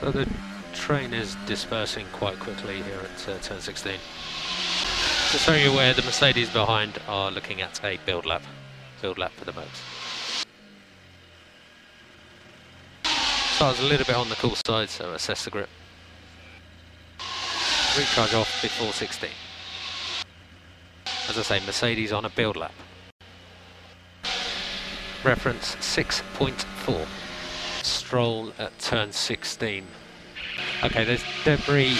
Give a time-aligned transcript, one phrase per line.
[0.00, 0.26] So the
[0.72, 3.92] train is dispersing quite quickly here at uh, turn 16.
[5.30, 8.42] Just so you're aware, the Mercedes behind are looking at a build lap.
[9.02, 10.46] Build lap for the Mercs.
[13.56, 15.68] Starts a little bit on the cool side, so assess the grip.
[17.98, 19.28] Recharge off before 16.
[21.28, 22.72] As I say, Mercedes on a build lap.
[25.22, 27.06] Reference 6.4.
[27.84, 29.86] Stroll at turn 16.
[30.84, 31.94] Okay, there's debris.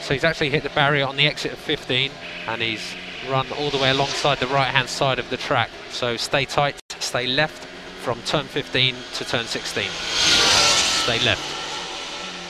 [0.00, 2.10] So he's actually hit the barrier on the exit of 15
[2.46, 2.94] and he's
[3.28, 5.70] run all the way alongside the right hand side of the track.
[5.90, 7.64] So stay tight, stay left
[8.02, 9.84] from turn 15 to turn 16.
[9.90, 11.42] Stay left.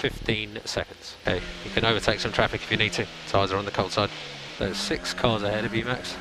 [0.02, 1.16] 15 seconds.
[1.26, 3.06] Okay, you can overtake some traffic if you need to.
[3.28, 4.10] Tyres are on the cold side.
[4.58, 6.14] There's six cars ahead of you, Max.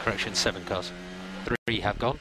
[0.00, 0.92] Correction, seven cars.
[1.44, 2.18] Three have gone.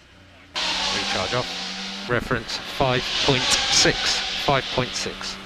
[0.53, 1.62] Recharge off.
[2.09, 3.93] Reference 5.6.
[4.45, 5.38] 5.6.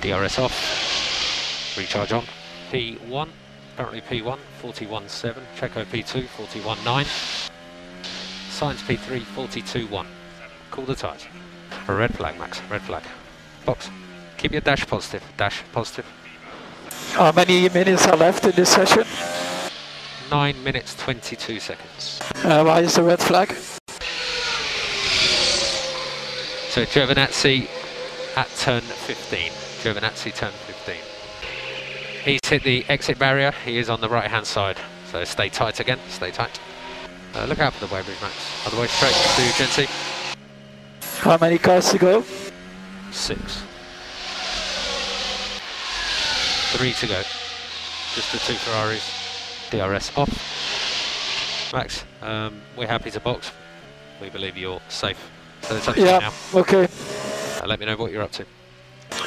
[0.00, 1.76] DRS off.
[1.76, 2.24] Recharge on.
[2.70, 3.28] P1.
[3.76, 5.34] Currently P1, 41.7.
[5.56, 7.04] Checo P2, 41.9.
[8.48, 10.06] Sainz P3, 42.1.
[10.70, 11.26] Cool the tyres.
[11.86, 12.62] Red flag, Max.
[12.70, 13.02] Red flag.
[13.66, 13.90] Box.
[14.38, 15.22] Keep your dash positive.
[15.36, 16.06] Dash positive.
[17.12, 19.04] How many minutes are left in this session?
[20.30, 22.20] 9 minutes 22 seconds.
[22.36, 23.54] Uh, why is the red flag?
[26.76, 27.70] So Giovinazzi
[28.36, 29.50] at turn 15.
[29.80, 30.94] Giovinazzi turn 15.
[32.22, 33.50] He's hit the exit barrier.
[33.64, 34.76] He is on the right hand side.
[35.10, 35.98] So stay tight again.
[36.10, 36.60] Stay tight.
[37.34, 38.66] Uh, look out for the weighbridge Max.
[38.66, 39.90] Otherwise straight to Genty.
[41.20, 42.22] How many cars to go?
[43.10, 43.62] Six.
[46.76, 47.22] Three to go.
[48.14, 49.70] Just the two Ferraris.
[49.70, 51.72] DRS off.
[51.72, 53.50] Max, um, we're happy to box.
[54.20, 55.30] We believe you're safe.
[55.68, 56.88] So it's up to you Yeah, okay.
[57.60, 58.46] Uh, let me know what you're up to.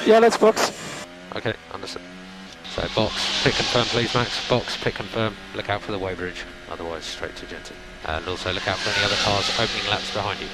[0.06, 0.72] Yeah, let's box.
[1.36, 2.02] Okay, understood.
[2.74, 7.04] So box, pick confirm please Max, box, pick confirm, look out for the weighbridge, otherwise
[7.04, 7.76] straight to Genty.
[8.06, 10.48] And also look out for any other cars opening laps behind you.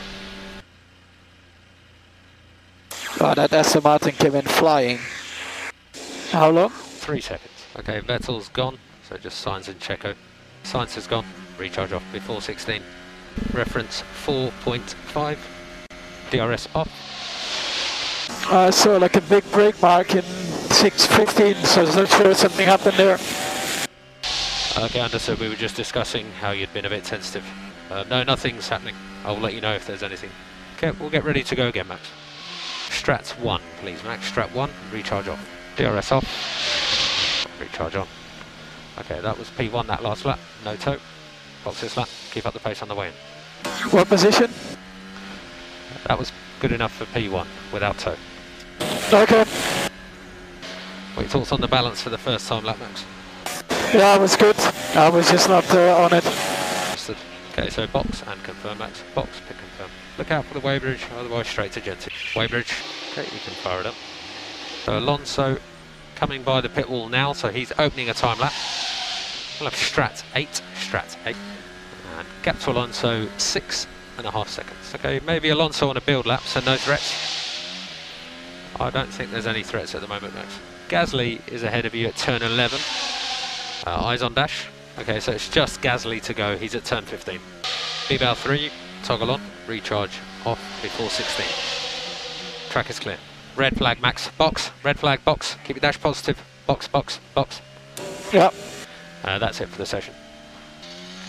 [3.22, 5.00] Oh, that Aston Martin came in flying.
[6.32, 6.70] How long?
[6.70, 7.52] Three seconds.
[7.78, 10.16] Okay, Vettel's gone, so just Sainz in Checo.
[10.64, 11.26] Sainz is gone,
[11.60, 12.82] recharge off before 16.
[13.54, 15.38] Reference 4.5,
[16.30, 16.90] DRS off.
[18.52, 22.68] I saw like a big brake mark in 6.15, so I was not sure something
[22.68, 23.18] happened there.
[24.78, 27.46] Okay, understood, we were just discussing how you'd been a bit sensitive.
[27.90, 28.96] Uh, no, nothing's happening.
[29.24, 30.30] I'll let you know if there's anything.
[30.78, 32.02] Okay, we'll get ready to go again, Max.
[32.90, 34.30] Strats 1, please, Max.
[34.30, 35.40] Strat 1, recharge off.
[35.76, 37.58] DRS off.
[37.60, 38.08] Recharge on.
[39.00, 40.40] Okay, that was P1 that last lap.
[40.64, 40.98] No tow.
[41.64, 42.08] Box this lap.
[42.32, 43.14] Keep up the pace on the way in.
[43.92, 44.52] What position?
[46.08, 48.16] That was good enough for P1 without tow.
[49.14, 49.46] Okay.
[51.16, 53.06] What thoughts on the balance for the first time lap, Max?
[53.94, 54.60] Yeah, it was good.
[54.96, 56.26] I was just not uh, on it.
[57.58, 59.02] Okay, so box and confirm, Max.
[59.14, 59.90] Box, pick confirm.
[60.18, 62.12] Look out for the weighbridge, otherwise straight to Genty.
[62.34, 62.70] Weighbridge.
[63.14, 63.96] Okay, you can fire it up.
[64.84, 65.58] So Alonso
[66.16, 68.52] coming by the pit wall now, so he's opening a time lap.
[69.58, 71.34] We'll have Strat 8, Strat 8.
[72.18, 74.94] And gap to Alonso, six and a half seconds.
[74.96, 77.36] Okay, maybe Alonso on a build lap, so no threats.
[78.80, 80.60] I don't think there's any threats at the moment, Max.
[80.90, 82.80] Gasly is ahead of you at turn 11.
[83.88, 84.68] Uh, eyes on dash.
[85.00, 86.58] Okay, so it's just Gasly to go.
[86.58, 87.40] He's at turn 15.
[88.10, 88.72] B-bow 3,
[89.04, 91.46] toggle on, recharge off before 16.
[92.70, 93.18] Track is clear.
[93.56, 94.30] Red flag, Max.
[94.38, 95.56] Box, red flag, box.
[95.64, 96.42] Keep your dash positive.
[96.68, 97.62] Box, box, box.
[98.34, 98.54] Yep.
[99.24, 100.14] Uh, that's it for the session.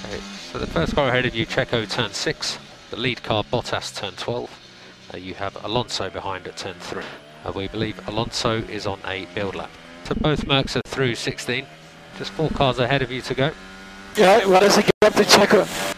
[0.04, 0.20] Okay,
[0.52, 2.58] so the first car ahead of you, Checo, turn 6.
[2.90, 5.10] The lead car, Bottas, turn 12.
[5.12, 7.02] Uh, you have Alonso behind at turn 3.
[7.44, 9.70] Uh, we believe Alonso is on a build lap.
[10.04, 11.66] So both Mercs are through 16.
[12.16, 13.50] Just four cars ahead of you to go.
[14.16, 15.96] Yeah, what is the gap to Checo?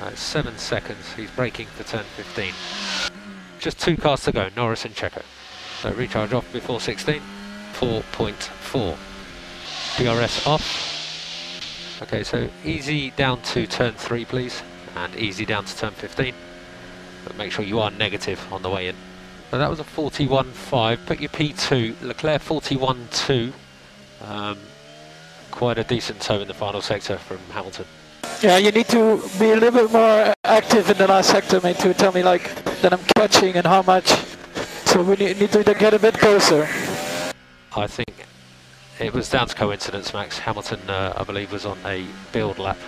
[0.00, 1.12] Uh, seven seconds.
[1.14, 2.52] He's braking for turn 15.
[3.60, 5.22] Just two cars to go, Norris and Checo.
[5.80, 7.22] So recharge off before 16.
[7.74, 8.96] 4.4.
[9.98, 12.02] DRS off.
[12.02, 14.62] Okay, so easy down to turn 3, please.
[14.96, 16.34] And easy down to turn 15.
[17.24, 18.96] But make sure you are negative on the way in.
[19.50, 21.06] So that was a 41.5.
[21.06, 22.02] Put your P2.
[22.02, 23.52] Leclerc 41.2.
[24.22, 24.58] Um,
[25.50, 27.86] quite a decent tow in the final sector from Hamilton.
[28.42, 31.78] Yeah, you need to be a little bit more active in the last sector, mate,
[31.78, 34.06] to tell me like that I'm catching and how much.
[34.84, 36.68] So we need, need to get a bit closer.
[37.76, 38.26] I think
[39.00, 40.38] it was down to coincidence, Max.
[40.38, 42.78] Hamilton, uh, I believe, was on a build lap,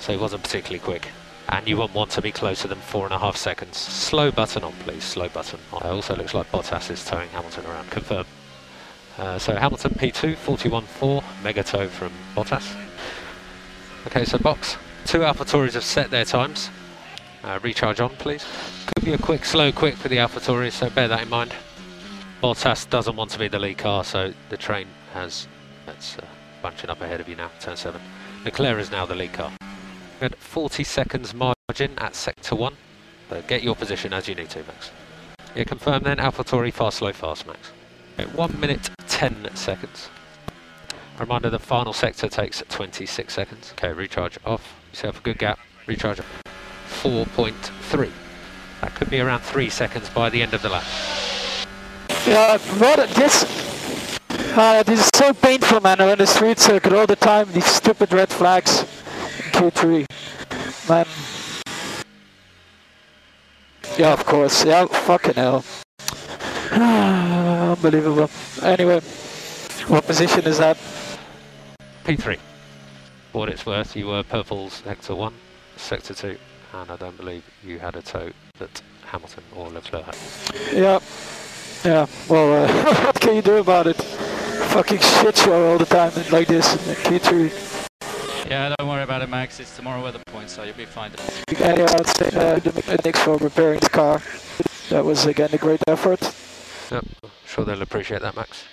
[0.00, 1.08] so he wasn't particularly quick.
[1.48, 3.76] and you wouldn't want to be closer than four and a half seconds.
[3.76, 5.02] Slow button on, please.
[5.02, 5.82] Slow button on.
[5.82, 7.90] It also looks like Bottas is towing Hamilton around.
[7.90, 8.24] Confirm.
[9.18, 12.74] Uh, so Hamilton P2, 41.4, mega tow from Bottas.
[14.06, 14.76] Okay, so box.
[15.06, 16.70] Two AlphaTauris have set their times.
[17.42, 18.44] Uh, recharge on, please.
[18.94, 21.52] Could be a quick, slow, quick for the AlphaTauris, so bear that in mind.
[22.42, 25.48] Bottas doesn't want to be the lead car, so the train has
[25.84, 26.24] that's uh,
[26.62, 28.00] bunching up ahead of you now, turn 7.
[28.44, 29.50] Leclerc is now the lead car.
[30.20, 32.74] Had 40 seconds margin at sector 1,
[33.30, 34.90] so get your position as you need to, Max.
[35.54, 37.70] Yeah, confirm then, AlphaTauri fast, slow, fast, Max.
[38.18, 40.10] Okay, 1 minute 10 seconds.
[41.18, 43.72] Reminder the final sector takes 26 seconds.
[43.72, 44.74] Okay, recharge off.
[44.90, 45.58] Yourself a good gap.
[45.86, 46.20] Recharge
[47.02, 48.10] 4.3.
[48.82, 50.84] That could be around 3 seconds by the end of the lap.
[52.26, 53.44] Yeah, what this
[54.52, 56.00] uh, this is so painful, man.
[56.00, 60.06] On the street circuit all the time, these stupid red flags in Q3,
[60.90, 61.06] man.
[63.96, 64.64] Yeah, of course.
[64.64, 65.64] Yeah, fucking hell.
[66.72, 68.28] Unbelievable.
[68.62, 69.00] Anyway,
[69.86, 70.76] what position is that?
[72.04, 72.38] P3.
[73.30, 75.32] For what it's worth, you were purple's sector 1,
[75.76, 76.36] sector 2,
[76.74, 80.16] and I don't believe you had a tow that Hamilton or Leclerc had.
[80.72, 80.98] Yeah.
[81.84, 83.96] Yeah, well, uh, what can you do about it?
[83.96, 87.79] Fucking shit show all the time like this in Q3.
[88.50, 89.60] Yeah, don't worry about it, Max.
[89.60, 91.12] It's tomorrow weather point, so you'll be fine.
[91.60, 94.20] Anyway, I'd say uh, thanks for repairing the car.
[94.88, 96.20] That was again a great effort.
[96.90, 97.06] Yep,
[97.46, 98.64] sure they'll appreciate that, Max.